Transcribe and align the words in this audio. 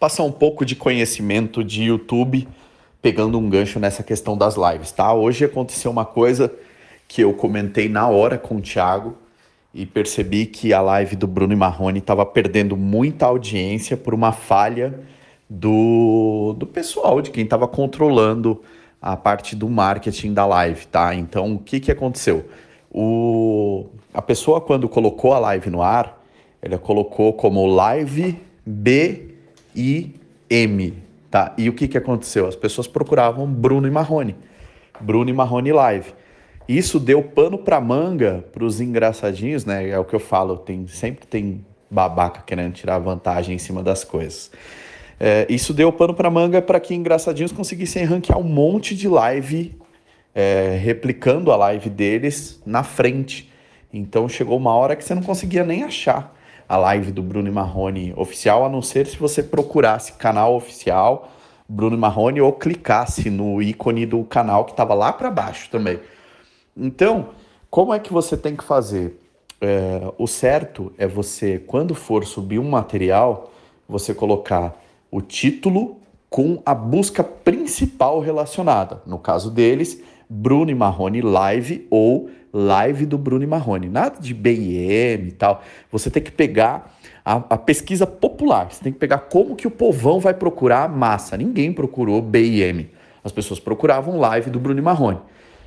passar 0.00 0.22
um 0.22 0.32
pouco 0.32 0.64
de 0.64 0.74
conhecimento 0.74 1.62
de 1.62 1.82
YouTube, 1.82 2.48
pegando 3.02 3.38
um 3.38 3.50
gancho 3.50 3.78
nessa 3.78 4.02
questão 4.02 4.36
das 4.36 4.56
lives, 4.56 4.90
tá? 4.90 5.12
Hoje 5.12 5.44
aconteceu 5.44 5.90
uma 5.90 6.06
coisa 6.06 6.50
que 7.06 7.20
eu 7.20 7.34
comentei 7.34 7.86
na 7.86 8.08
hora 8.08 8.38
com 8.38 8.56
o 8.56 8.60
Thiago 8.62 9.14
e 9.74 9.84
percebi 9.84 10.46
que 10.46 10.72
a 10.72 10.80
live 10.80 11.16
do 11.16 11.26
Bruno 11.26 11.52
e 11.52 11.56
Marrone 11.56 11.98
estava 11.98 12.24
perdendo 12.24 12.78
muita 12.78 13.26
audiência 13.26 13.94
por 13.94 14.14
uma 14.14 14.32
falha 14.32 15.00
do, 15.48 16.54
do 16.56 16.66
pessoal, 16.66 17.20
de 17.20 17.30
quem 17.30 17.44
estava 17.44 17.68
controlando 17.68 18.62
a 19.02 19.16
parte 19.16 19.54
do 19.54 19.68
marketing 19.68 20.32
da 20.32 20.46
live, 20.46 20.86
tá? 20.86 21.14
Então, 21.14 21.54
o 21.54 21.58
que, 21.58 21.78
que 21.78 21.92
aconteceu? 21.92 22.48
O, 22.90 23.86
a 24.14 24.22
pessoa, 24.22 24.62
quando 24.62 24.88
colocou 24.88 25.34
a 25.34 25.38
live 25.38 25.68
no 25.68 25.82
ar, 25.82 26.24
ela 26.62 26.78
colocou 26.78 27.34
como 27.34 27.66
live 27.66 28.40
B 28.64 29.29
I-M, 29.74 30.94
tá? 31.30 31.54
E 31.56 31.68
o 31.68 31.72
que, 31.72 31.88
que 31.88 31.98
aconteceu? 31.98 32.46
As 32.46 32.56
pessoas 32.56 32.86
procuravam 32.86 33.46
Bruno 33.46 33.86
e 33.86 33.90
Marrone, 33.90 34.36
Bruno 35.00 35.30
e 35.30 35.32
Marrone 35.32 35.72
Live. 35.72 36.12
Isso 36.68 37.00
deu 37.00 37.22
pano 37.22 37.58
para 37.58 37.80
manga 37.80 38.44
para 38.52 38.64
os 38.64 38.80
engraçadinhos, 38.80 39.64
né? 39.64 39.88
É 39.88 39.98
o 39.98 40.04
que 40.04 40.14
eu 40.14 40.20
falo, 40.20 40.56
tem 40.56 40.86
sempre 40.86 41.26
tem 41.26 41.64
babaca 41.90 42.42
querendo 42.46 42.72
tirar 42.72 42.98
vantagem 42.98 43.56
em 43.56 43.58
cima 43.58 43.82
das 43.82 44.04
coisas. 44.04 44.50
É, 45.18 45.46
isso 45.50 45.74
deu 45.74 45.92
pano 45.92 46.14
para 46.14 46.30
manga 46.30 46.62
para 46.62 46.78
que 46.78 46.94
engraçadinhos 46.94 47.52
conseguissem 47.52 48.04
ranquear 48.04 48.38
um 48.38 48.44
monte 48.44 48.94
de 48.94 49.08
live 49.08 49.76
é, 50.34 50.78
replicando 50.80 51.50
a 51.50 51.56
live 51.56 51.90
deles 51.90 52.62
na 52.64 52.82
frente. 52.82 53.50
Então 53.92 54.28
chegou 54.28 54.56
uma 54.56 54.74
hora 54.74 54.94
que 54.94 55.04
você 55.04 55.14
não 55.14 55.22
conseguia 55.22 55.64
nem 55.64 55.82
achar 55.82 56.34
a 56.70 56.76
live 56.76 57.10
do 57.10 57.20
Bruno 57.20 57.52
Marrone 57.52 58.14
oficial, 58.16 58.64
a 58.64 58.68
não 58.68 58.80
ser 58.80 59.04
se 59.08 59.16
você 59.16 59.42
procurasse 59.42 60.12
canal 60.12 60.54
oficial 60.54 61.28
Bruno 61.68 61.98
Marrone 61.98 62.40
ou 62.40 62.52
clicasse 62.52 63.28
no 63.28 63.60
ícone 63.60 64.06
do 64.06 64.22
canal 64.22 64.64
que 64.64 64.70
estava 64.70 64.94
lá 64.94 65.12
para 65.12 65.32
baixo 65.32 65.68
também. 65.68 65.98
Então, 66.76 67.30
como 67.68 67.92
é 67.92 67.98
que 67.98 68.12
você 68.12 68.36
tem 68.36 68.54
que 68.54 68.62
fazer? 68.62 69.20
É, 69.60 70.12
o 70.16 70.28
certo 70.28 70.92
é 70.96 71.08
você, 71.08 71.58
quando 71.58 71.92
for 71.92 72.24
subir 72.24 72.60
um 72.60 72.70
material, 72.70 73.50
você 73.88 74.14
colocar 74.14 74.80
o 75.10 75.20
título 75.20 75.96
com 76.28 76.62
a 76.64 76.72
busca 76.72 77.24
principal 77.24 78.20
relacionada. 78.20 79.02
No 79.04 79.18
caso 79.18 79.50
deles, 79.50 80.00
Bruno 80.28 80.74
Marrone 80.76 81.20
Live 81.20 81.88
ou 81.90 82.30
live 82.52 83.06
do 83.06 83.16
Bruno 83.16 83.46
Marrone. 83.46 83.88
Nada 83.88 84.20
de 84.20 84.34
BIM 84.34 85.28
e 85.28 85.34
tal. 85.36 85.62
Você 85.90 86.10
tem 86.10 86.22
que 86.22 86.32
pegar 86.32 86.94
a, 87.24 87.36
a, 87.36 87.56
pesquisa 87.56 88.06
popular. 88.06 88.70
Você 88.70 88.82
tem 88.82 88.92
que 88.92 88.98
pegar 88.98 89.18
como 89.18 89.56
que 89.56 89.66
o 89.66 89.70
povão 89.70 90.20
vai 90.20 90.34
procurar 90.34 90.84
a 90.84 90.88
massa. 90.88 91.36
Ninguém 91.36 91.72
procurou 91.72 92.20
BIM. 92.20 92.88
As 93.22 93.32
pessoas 93.32 93.60
procuravam 93.60 94.18
live 94.18 94.50
do 94.50 94.58
Bruno 94.58 94.82
Marrone. 94.82 95.18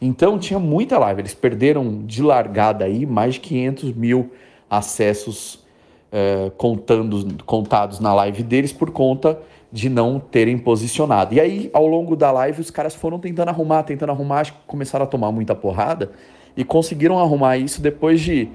Então 0.00 0.38
tinha 0.38 0.58
muita 0.58 0.98
live. 0.98 1.22
Eles 1.22 1.34
perderam 1.34 2.04
de 2.04 2.22
largada 2.22 2.84
aí 2.84 3.06
mais 3.06 3.34
de 3.34 3.40
500 3.40 3.92
mil 3.94 4.32
acessos 4.68 5.64
é, 6.12 6.50
contando, 6.56 7.42
contados 7.44 8.00
na 8.00 8.14
live 8.14 8.42
deles 8.42 8.72
por 8.72 8.90
conta 8.90 9.38
de 9.72 9.88
não 9.88 10.18
terem 10.18 10.56
posicionado. 10.56 11.34
E 11.34 11.40
aí, 11.40 11.70
ao 11.72 11.86
longo 11.86 12.14
da 12.16 12.30
live, 12.30 12.60
os 12.60 12.70
caras 12.70 12.94
foram 12.94 13.18
tentando 13.18 13.48
arrumar, 13.48 13.82
tentando 13.82 14.10
arrumar, 14.10 14.40
acho 14.40 14.52
que 14.52 14.58
começaram 14.66 15.04
a 15.04 15.08
tomar 15.08 15.32
muita 15.32 15.54
porrada 15.54 16.12
e 16.56 16.64
conseguiram 16.64 17.18
arrumar 17.18 17.58
isso 17.58 17.80
depois 17.80 18.20
de 18.20 18.48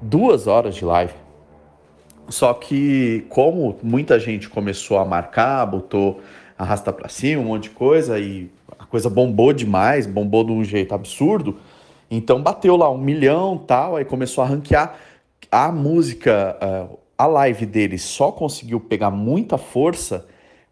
duas 0.00 0.46
horas 0.46 0.74
de 0.74 0.84
live. 0.84 1.12
Só 2.28 2.52
que, 2.54 3.24
como 3.28 3.78
muita 3.82 4.20
gente 4.20 4.48
começou 4.48 4.98
a 4.98 5.04
marcar, 5.04 5.64
botou 5.66 6.20
arrasta 6.56 6.92
para 6.92 7.08
cima, 7.08 7.42
um 7.42 7.46
monte 7.46 7.64
de 7.64 7.70
coisa, 7.70 8.18
e 8.18 8.50
a 8.78 8.84
coisa 8.84 9.08
bombou 9.08 9.52
demais, 9.52 10.06
bombou 10.06 10.44
de 10.44 10.52
um 10.52 10.62
jeito 10.62 10.94
absurdo, 10.94 11.56
então 12.10 12.42
bateu 12.42 12.76
lá 12.76 12.90
um 12.90 12.98
milhão 12.98 13.56
tal, 13.56 13.96
aí 13.96 14.04
começou 14.04 14.44
a 14.44 14.46
ranquear. 14.46 14.96
A 15.50 15.72
música, 15.72 16.58
a 17.16 17.26
live 17.26 17.64
dele 17.64 17.96
só 17.96 18.30
conseguiu 18.30 18.78
pegar 18.78 19.10
muita 19.10 19.56
força 19.56 20.26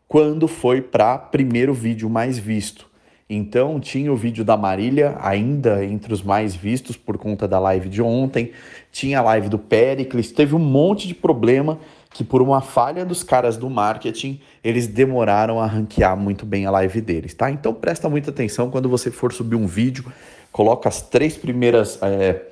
quando 0.06 0.46
foi 0.46 0.82
para 0.82 1.16
primeiro 1.18 1.72
vídeo 1.72 2.10
mais 2.10 2.38
visto. 2.38 2.86
Então 3.28 3.80
tinha 3.80 4.12
o 4.12 4.16
vídeo 4.16 4.44
da 4.44 4.56
Marília, 4.56 5.16
ainda 5.20 5.84
entre 5.84 6.12
os 6.12 6.22
mais 6.22 6.54
vistos 6.54 6.96
por 6.96 7.18
conta 7.18 7.48
da 7.48 7.58
live 7.58 7.88
de 7.88 8.00
ontem. 8.00 8.52
Tinha 8.92 9.18
a 9.18 9.22
live 9.22 9.48
do 9.48 9.58
Pericles, 9.58 10.30
teve 10.30 10.54
um 10.54 10.60
monte 10.60 11.08
de 11.08 11.14
problema 11.14 11.78
que 12.16 12.22
por 12.22 12.40
uma 12.40 12.62
falha 12.62 13.04
dos 13.04 13.22
caras 13.22 13.58
do 13.58 13.68
marketing, 13.68 14.40
eles 14.64 14.86
demoraram 14.86 15.60
a 15.60 15.66
ranquear 15.66 16.16
muito 16.16 16.46
bem 16.46 16.64
a 16.64 16.70
live 16.70 17.00
deles, 17.02 17.34
tá? 17.34 17.50
Então 17.50 17.74
presta 17.74 18.08
muita 18.08 18.30
atenção 18.30 18.70
quando 18.70 18.88
você 18.88 19.10
for 19.10 19.34
subir 19.34 19.56
um 19.56 19.66
vídeo, 19.66 20.04
coloca 20.50 20.88
as 20.88 21.02
três 21.02 21.36
primeiras, 21.36 21.98
é, 22.00 22.42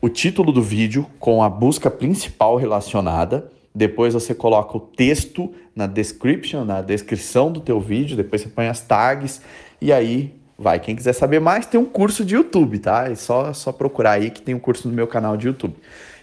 o 0.00 0.08
título 0.08 0.52
do 0.52 0.62
vídeo 0.62 1.06
com 1.18 1.42
a 1.42 1.50
busca 1.50 1.90
principal 1.90 2.56
relacionada, 2.56 3.50
depois 3.74 4.14
você 4.14 4.34
coloca 4.34 4.76
o 4.76 4.80
texto 4.80 5.52
na 5.74 5.86
description, 5.86 6.64
na 6.64 6.80
descrição 6.80 7.50
do 7.50 7.60
teu 7.60 7.80
vídeo, 7.80 8.16
depois 8.16 8.42
você 8.42 8.48
põe 8.48 8.68
as 8.68 8.80
tags 8.80 9.42
e 9.80 9.92
aí 9.92 10.34
vai. 10.56 10.78
Quem 10.78 10.94
quiser 10.94 11.12
saber 11.12 11.40
mais, 11.40 11.66
tem 11.66 11.80
um 11.80 11.84
curso 11.84 12.24
de 12.24 12.36
YouTube, 12.36 12.78
tá? 12.78 13.10
É 13.10 13.14
só, 13.16 13.52
só 13.52 13.72
procurar 13.72 14.12
aí 14.12 14.30
que 14.30 14.40
tem 14.40 14.54
um 14.54 14.60
curso 14.60 14.88
no 14.88 14.94
meu 14.94 15.08
canal 15.08 15.36
de 15.36 15.48
YouTube. 15.48 15.74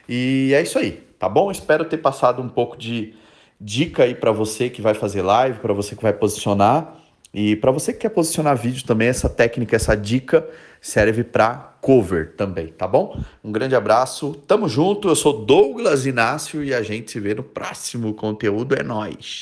E 0.08 0.52
é 0.54 0.62
isso 0.62 0.80
aí, 0.80 1.04
tá 1.20 1.28
bom? 1.28 1.52
Espero 1.52 1.84
ter 1.84 1.98
passado 1.98 2.42
um 2.42 2.48
pouco 2.48 2.78
de 2.78 3.14
dica 3.60 4.04
aí 4.04 4.16
para 4.16 4.32
você 4.32 4.70
que 4.70 4.82
vai 4.82 4.94
fazer 4.94 5.22
live, 5.22 5.60
para 5.60 5.74
você 5.74 5.96
que 5.96 6.02
vai 6.02 6.14
posicionar. 6.14 7.01
E 7.34 7.56
para 7.56 7.72
você 7.72 7.94
que 7.94 8.00
quer 8.00 8.10
posicionar 8.10 8.58
vídeo 8.58 8.86
também, 8.86 9.08
essa 9.08 9.30
técnica, 9.30 9.76
essa 9.76 9.96
dica 9.96 10.48
serve 10.82 11.24
para 11.24 11.78
cover 11.80 12.34
também, 12.36 12.68
tá 12.68 12.88
bom? 12.88 13.20
Um 13.44 13.52
grande 13.52 13.76
abraço, 13.76 14.34
tamo 14.48 14.68
junto. 14.68 15.08
Eu 15.08 15.16
sou 15.16 15.46
Douglas 15.46 16.06
Inácio 16.06 16.64
e 16.64 16.74
a 16.74 16.82
gente 16.84 17.12
se 17.12 17.20
vê 17.20 17.34
no 17.34 17.44
próximo 17.44 18.14
conteúdo. 18.14 18.76
É 18.76 18.84
nós. 18.84 19.40